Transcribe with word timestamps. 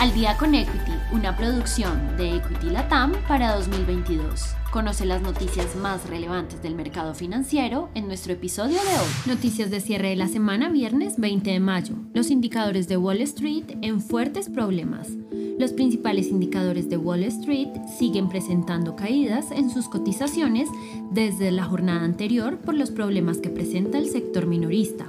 Al 0.00 0.14
día 0.14 0.34
con 0.38 0.54
Equity, 0.54 0.92
una 1.12 1.36
producción 1.36 2.16
de 2.16 2.36
Equity 2.36 2.70
Latam 2.70 3.12
para 3.28 3.54
2022. 3.56 4.56
Conoce 4.70 5.04
las 5.04 5.20
noticias 5.20 5.76
más 5.76 6.08
relevantes 6.08 6.62
del 6.62 6.74
mercado 6.74 7.14
financiero 7.14 7.90
en 7.94 8.06
nuestro 8.06 8.32
episodio 8.32 8.76
de 8.76 8.88
hoy. 8.98 9.08
Noticias 9.26 9.70
de 9.70 9.78
cierre 9.80 10.08
de 10.08 10.16
la 10.16 10.28
semana 10.28 10.70
viernes 10.70 11.18
20 11.18 11.50
de 11.50 11.60
mayo. 11.60 11.96
Los 12.14 12.30
indicadores 12.30 12.88
de 12.88 12.96
Wall 12.96 13.20
Street 13.20 13.76
en 13.82 14.00
fuertes 14.00 14.48
problemas. 14.48 15.08
Los 15.58 15.74
principales 15.74 16.28
indicadores 16.28 16.88
de 16.88 16.96
Wall 16.96 17.24
Street 17.24 17.68
siguen 17.98 18.30
presentando 18.30 18.96
caídas 18.96 19.50
en 19.50 19.68
sus 19.68 19.90
cotizaciones 19.90 20.70
desde 21.10 21.50
la 21.50 21.64
jornada 21.64 22.06
anterior 22.06 22.56
por 22.56 22.74
los 22.74 22.90
problemas 22.90 23.36
que 23.36 23.50
presenta 23.50 23.98
el 23.98 24.08
sector 24.08 24.46
minorista. 24.46 25.06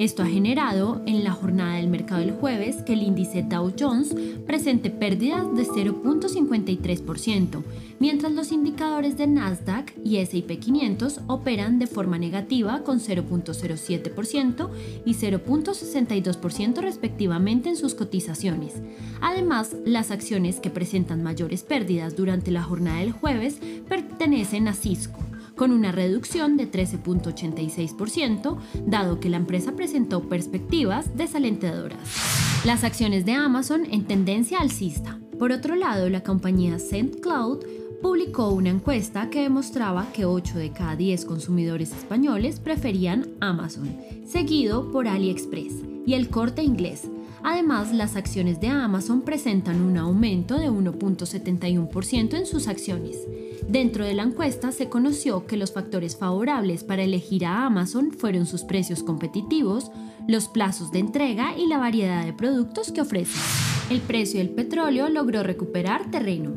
Esto 0.00 0.22
ha 0.22 0.26
generado 0.26 1.02
en 1.04 1.24
la 1.24 1.32
jornada 1.32 1.76
del 1.76 1.88
mercado 1.88 2.22
del 2.22 2.32
jueves 2.32 2.76
que 2.76 2.94
el 2.94 3.02
índice 3.02 3.42
Dow 3.42 3.70
Jones 3.78 4.16
presente 4.46 4.88
pérdidas 4.88 5.54
de 5.54 5.66
0.53%, 5.66 7.62
mientras 7.98 8.32
los 8.32 8.50
indicadores 8.50 9.18
de 9.18 9.26
Nasdaq 9.26 9.92
y 10.02 10.16
S&P 10.16 10.58
500 10.58 11.20
operan 11.26 11.78
de 11.78 11.86
forma 11.86 12.16
negativa 12.16 12.82
con 12.82 12.98
0.07% 12.98 14.70
y 15.04 15.12
0.62% 15.12 16.80
respectivamente 16.80 17.68
en 17.68 17.76
sus 17.76 17.94
cotizaciones. 17.94 18.80
Además, 19.20 19.76
las 19.84 20.10
acciones 20.10 20.60
que 20.60 20.70
presentan 20.70 21.22
mayores 21.22 21.62
pérdidas 21.62 22.16
durante 22.16 22.50
la 22.50 22.62
jornada 22.62 23.00
del 23.00 23.12
jueves 23.12 23.58
pertenecen 23.86 24.66
a 24.66 24.72
Cisco, 24.72 25.18
con 25.60 25.72
una 25.72 25.92
reducción 25.92 26.56
de 26.56 26.70
13.86%, 26.70 28.56
dado 28.86 29.20
que 29.20 29.28
la 29.28 29.36
empresa 29.36 29.72
presentó 29.72 30.26
perspectivas 30.26 31.14
desalentadoras. 31.18 32.00
Las 32.64 32.82
acciones 32.82 33.26
de 33.26 33.32
Amazon 33.32 33.82
en 33.90 34.06
tendencia 34.06 34.60
alcista. 34.60 35.18
Por 35.38 35.52
otro 35.52 35.74
lado, 35.76 36.08
la 36.08 36.22
compañía 36.22 36.78
Cloud 37.20 37.58
publicó 38.00 38.48
una 38.48 38.70
encuesta 38.70 39.28
que 39.28 39.42
demostraba 39.42 40.10
que 40.14 40.24
8 40.24 40.56
de 40.56 40.70
cada 40.72 40.96
10 40.96 41.26
consumidores 41.26 41.92
españoles 41.92 42.58
preferían 42.58 43.28
Amazon, 43.40 43.94
seguido 44.26 44.90
por 44.90 45.08
AliExpress 45.08 45.74
y 46.06 46.14
el 46.14 46.30
corte 46.30 46.62
inglés, 46.62 47.06
Además, 47.42 47.92
las 47.92 48.16
acciones 48.16 48.60
de 48.60 48.68
Amazon 48.68 49.22
presentan 49.22 49.80
un 49.80 49.96
aumento 49.96 50.58
de 50.58 50.70
1.71% 50.70 52.34
en 52.34 52.46
sus 52.46 52.68
acciones. 52.68 53.16
Dentro 53.68 54.04
de 54.04 54.14
la 54.14 54.24
encuesta 54.24 54.72
se 54.72 54.88
conoció 54.88 55.46
que 55.46 55.56
los 55.56 55.72
factores 55.72 56.16
favorables 56.16 56.84
para 56.84 57.02
elegir 57.02 57.46
a 57.46 57.66
Amazon 57.66 58.10
fueron 58.10 58.46
sus 58.46 58.64
precios 58.64 59.02
competitivos, 59.02 59.90
los 60.26 60.48
plazos 60.48 60.90
de 60.92 60.98
entrega 60.98 61.56
y 61.56 61.66
la 61.66 61.78
variedad 61.78 62.24
de 62.24 62.32
productos 62.32 62.92
que 62.92 63.00
ofrece. 63.00 63.38
El 63.90 64.00
precio 64.00 64.38
del 64.38 64.50
petróleo 64.50 65.08
logró 65.08 65.42
recuperar 65.42 66.10
terreno. 66.10 66.52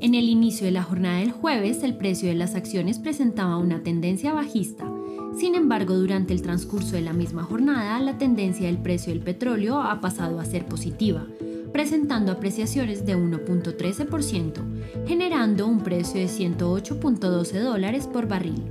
En 0.00 0.14
el 0.14 0.28
inicio 0.28 0.66
de 0.66 0.72
la 0.72 0.82
jornada 0.82 1.20
del 1.20 1.30
jueves, 1.30 1.82
el 1.84 1.96
precio 1.96 2.28
de 2.28 2.34
las 2.34 2.54
acciones 2.54 2.98
presentaba 2.98 3.56
una 3.58 3.82
tendencia 3.82 4.32
bajista, 4.32 4.90
sin 5.36 5.54
embargo, 5.54 5.94
durante 5.94 6.32
el 6.32 6.42
transcurso 6.42 6.92
de 6.92 7.02
la 7.02 7.12
misma 7.12 7.42
jornada, 7.42 7.98
la 8.00 8.18
tendencia 8.18 8.66
del 8.66 8.78
precio 8.78 9.12
del 9.12 9.22
petróleo 9.22 9.80
ha 9.80 10.00
pasado 10.00 10.38
a 10.38 10.44
ser 10.44 10.66
positiva, 10.66 11.26
presentando 11.72 12.32
apreciaciones 12.32 13.06
de 13.06 13.16
1.13%, 13.16 15.06
generando 15.06 15.66
un 15.66 15.80
precio 15.80 16.20
de 16.20 16.26
108.12 16.26 17.60
dólares 17.60 18.06
por 18.06 18.28
barril. 18.28 18.62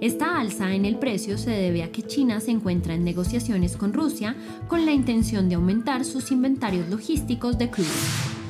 Esta 0.00 0.38
alza 0.38 0.74
en 0.74 0.84
el 0.84 0.98
precio 0.98 1.38
se 1.38 1.50
debe 1.50 1.82
a 1.82 1.90
que 1.90 2.02
China 2.02 2.40
se 2.40 2.50
encuentra 2.50 2.94
en 2.94 3.04
negociaciones 3.04 3.76
con 3.76 3.92
Rusia 3.92 4.36
con 4.68 4.84
la 4.84 4.92
intención 4.92 5.48
de 5.48 5.54
aumentar 5.54 6.04
sus 6.04 6.30
inventarios 6.30 6.88
logísticos 6.88 7.58
de 7.58 7.70
crudo. 7.70 7.88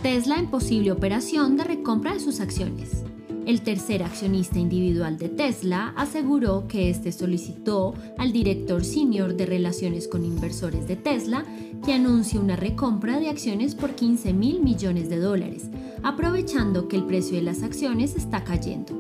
Tesla 0.03 0.37
en 0.37 0.51
posible 0.51 0.93
operación 0.93 1.57
de 1.57 1.65
recompra 1.65 2.15
de 2.15 2.21
sus 2.21 2.41
acciones. 2.41 3.05
El 3.51 3.63
tercer 3.63 4.05
accionista 4.05 4.61
individual 4.61 5.19
de 5.19 5.29
Tesla 5.29 5.93
aseguró 5.97 6.69
que 6.69 6.89
este 6.89 7.11
solicitó 7.11 7.95
al 8.17 8.31
director 8.31 8.85
senior 8.85 9.35
de 9.35 9.45
relaciones 9.45 10.07
con 10.07 10.25
inversores 10.25 10.87
de 10.87 10.95
Tesla 10.95 11.45
que 11.85 11.93
anuncie 11.93 12.39
una 12.39 12.55
recompra 12.55 13.19
de 13.19 13.29
acciones 13.29 13.75
por 13.75 13.97
15 13.97 14.35
mil 14.35 14.63
millones 14.63 15.09
de 15.09 15.19
dólares, 15.19 15.69
aprovechando 16.05 16.87
que 16.87 16.95
el 16.95 17.07
precio 17.07 17.39
de 17.39 17.43
las 17.43 17.65
acciones 17.65 18.15
está 18.15 18.45
cayendo. 18.45 19.00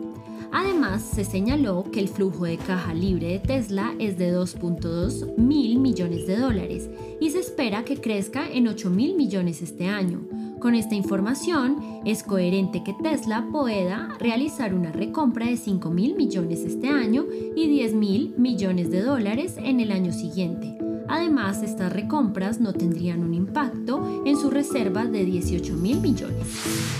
Además, 0.53 1.03
se 1.03 1.25
señaló 1.25 1.85
que 1.93 2.01
el 2.01 2.09
flujo 2.09 2.45
de 2.45 2.57
caja 2.57 2.95
libre 2.95 3.29
de 3.29 3.39
Tesla 3.39 3.95
es 3.99 4.19
de 4.19 4.35
2.2 4.35 5.37
mil 5.37 5.79
millones 5.79 6.27
de 6.27 6.37
dólares 6.37 6.89
y 7.21 7.31
se 7.31 7.39
espera 7.39 7.85
que 7.85 8.01
crezca 8.01 8.51
en 8.51 8.69
8 8.69 8.91
mil 8.91 9.15
millones 9.17 9.63
este 9.63 9.87
año, 9.87 10.21
con 10.61 10.75
esta 10.75 10.95
información, 10.95 12.03
es 12.05 12.23
coherente 12.23 12.85
que 12.85 12.93
Tesla 12.93 13.49
pueda 13.51 14.15
realizar 14.19 14.75
una 14.75 14.93
recompra 14.93 15.47
de 15.47 15.57
5 15.57 15.91
mil 15.91 16.15
millones 16.17 16.61
este 16.61 16.89
año 16.89 17.25
y 17.57 17.67
10 17.67 17.95
mil 17.95 18.35
millones 18.37 18.91
de 18.91 19.01
dólares 19.01 19.55
en 19.57 19.81
el 19.81 19.91
año 19.91 20.13
siguiente. 20.13 20.90
Además, 21.11 21.65
estas 21.65 21.93
recompras 21.93 22.61
no 22.61 22.73
tendrían 22.73 23.25
un 23.25 23.35
impacto 23.35 24.23
en 24.25 24.37
su 24.37 24.49
reserva 24.49 25.07
de 25.07 25.25
18 25.25 25.75
mil 25.75 26.01
millones. 26.01 26.47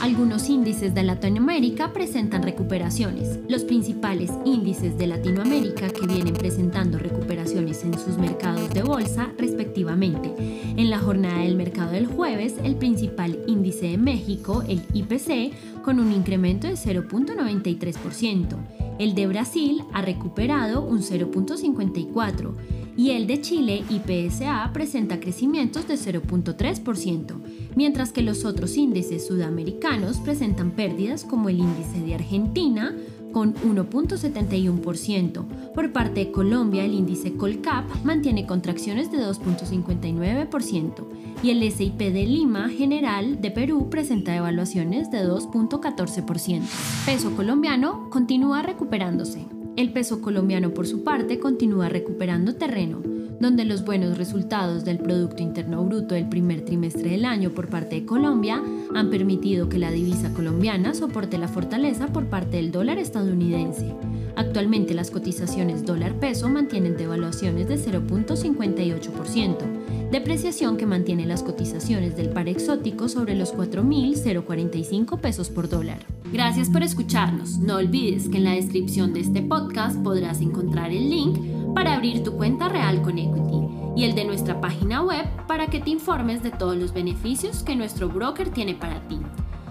Algunos 0.03 0.49
índices 0.49 0.93
de 0.95 1.05
Latinoamérica 1.05 1.93
presentan 1.93 2.43
recuperaciones. 2.43 3.39
Los 3.49 3.63
principales 3.63 4.33
índices 4.45 4.99
de 4.99 5.07
Latinoamérica 5.07 5.91
que 5.91 6.09
vienen 6.09 6.35
presentando 6.35 6.99
recuperaciones 6.99 7.85
en 7.85 7.97
sus 7.97 8.19
mercados 8.19 8.75
de 8.75 8.83
bolsa 8.83 9.29
respectivamente. 9.39 10.35
En 10.77 10.91
la 10.91 10.99
jornada 10.99 11.43
del 11.45 11.55
mercado 11.55 11.93
del 11.93 12.07
jueves, 12.07 12.57
el 12.65 12.75
principal 12.75 13.39
índice 13.47 13.91
de 13.91 13.99
México, 13.99 14.65
el 14.67 14.83
IPC, 14.93 15.83
con 15.85 16.01
un 16.01 16.11
incremento 16.11 16.67
de 16.67 16.75
0.93%. 16.75 18.57
El 18.99 19.15
de 19.15 19.29
Brasil 19.29 19.85
ha 19.93 20.03
recuperado 20.03 20.83
un 20.83 21.01
0.54% 21.01 22.80
y 23.01 23.11
el 23.13 23.27
de 23.27 23.41
Chile, 23.41 23.83
IPSA, 23.89 24.71
presenta 24.75 25.21
crecimientos 25.21 25.89
de 25.89 25.95
0.3%, 25.95 27.35
mientras 27.75 28.13
que 28.13 28.21
los 28.21 28.45
otros 28.45 28.77
índices 28.77 29.27
sudamericanos 29.27 30.19
presentan 30.19 30.73
pérdidas 30.73 31.25
como 31.25 31.49
el 31.49 31.61
índice 31.61 31.99
de 32.05 32.15
Argentina, 32.15 32.95
con 33.33 33.55
1.71%. 33.55 35.73
Por 35.73 35.93
parte 35.93 36.27
de 36.27 36.31
Colombia, 36.31 36.85
el 36.85 36.93
índice 36.93 37.33
Colcap 37.33 37.87
mantiene 38.05 38.47
contracciones 38.47 39.11
de 39.11 39.17
2.59% 39.17 41.07
y 41.43 41.53
el 41.53 41.73
SIP 41.73 41.97
de 41.97 42.27
Lima 42.27 42.69
General 42.69 43.41
de 43.41 43.51
Perú 43.51 43.89
presenta 43.89 44.37
evaluaciones 44.37 45.11
de 45.11 45.27
2.14%. 45.27 46.61
Peso 47.07 47.35
colombiano 47.35 48.11
continúa 48.11 48.61
recuperándose. 48.61 49.47
El 49.81 49.95
peso 49.95 50.21
colombiano, 50.21 50.75
por 50.75 50.87
su 50.87 51.05
parte, 51.05 51.41
continúa 51.41 51.89
recuperando 51.89 52.55
terreno, 52.55 53.01
donde 53.41 53.65
los 53.65 53.83
buenos 53.83 54.19
resultados 54.19 54.85
del 54.85 54.99
Producto 54.99 55.43
Interno 55.43 55.83
Bruto 55.83 56.15
del 56.15 56.29
primer 56.29 56.67
trimestre 56.67 57.13
del 57.13 57.25
año 57.25 57.49
por 57.53 57.69
parte 57.69 57.97
de 57.97 58.05
Colombia 58.05 58.63
han 58.95 59.09
permitido 59.09 59.71
que 59.71 59.79
la 59.79 59.91
divisa 59.91 60.35
colombiana 60.35 60.93
soporte 60.93 61.39
la 61.39 61.49
fortaleza 61.49 62.09
por 62.09 62.27
parte 62.27 62.59
del 62.59 62.73
dólar 62.73 62.99
estadounidense. 62.99 63.95
Actualmente 64.37 64.95
las 64.95 65.11
cotizaciones 65.11 65.85
dólar-peso 65.85 66.49
mantienen 66.49 66.97
devaluaciones 66.97 67.69
de 67.69 67.77
0.58%, 67.77 70.11
depreciación 70.11 70.77
que 70.77 70.87
mantiene 70.87 71.27
las 71.27 71.43
cotizaciones 71.43 72.17
del 72.17 72.31
par 72.31 72.49
exótico 72.49 73.09
sobre 73.09 73.35
los 73.35 73.55
4.045 73.55 75.21
pesos 75.21 75.51
por 75.51 75.69
dólar. 75.69 75.99
Gracias 76.33 76.69
por 76.69 76.83
escucharnos. 76.83 77.59
No 77.59 77.77
olvides 77.77 78.29
que 78.29 78.39
en 78.39 78.45
la 78.45 78.53
descripción 78.53 79.13
de 79.13 79.21
este 79.21 79.43
podcast 79.43 80.01
podrás 80.03 80.41
encontrar 80.41 80.93
el 80.93 81.11
link 81.11 81.39
para 81.75 81.95
abrir 81.95 82.23
tu 82.23 82.33
cuenta 82.33 82.69
real 82.69 83.03
con 83.03 83.19
Equity 83.19 83.81
y 83.97 84.05
el 84.05 84.15
de 84.15 84.25
nuestra 84.25 84.61
página 84.61 85.03
web 85.03 85.27
para 85.47 85.67
que 85.67 85.81
te 85.81 85.91
informes 85.91 86.43
de 86.43 86.51
todos 86.51 86.77
los 86.77 86.93
beneficios 86.93 87.63
que 87.63 87.77
nuestro 87.77 88.09
broker 88.09 88.51
tiene 88.51 88.75
para 88.75 89.07
ti. 89.09 89.19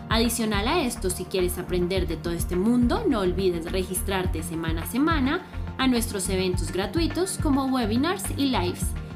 Adicional 0.10 0.68
a 0.68 0.82
esto, 0.82 1.12
si 1.12 1.26
quieres 1.26 1.60
aprender 1.60 2.08
de 2.08 2.18
todo 2.18 2.34
este 2.34 2.56
mundo, 2.56 3.04
no 3.08 3.20
olvides 3.20 3.72
registrarte 3.72 4.42
semana 4.42 4.82
a 4.82 4.88
semana 4.88 5.46
a 5.78 5.88
nuestros 5.88 6.28
eventos 6.30 6.72
gratuitos 6.72 7.38
como 7.38 7.66
webinars 7.66 8.24
y 8.36 8.48
lives. 8.48 8.88